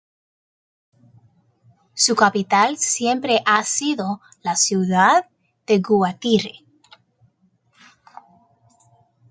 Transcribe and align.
Su 1.93 2.15
capital 2.15 2.77
siempre 2.79 3.43
ha 3.45 3.63
sido 3.63 4.19
la 4.41 4.55
ciudad 4.55 5.29
de 5.67 5.77
Guatire. 5.79 6.65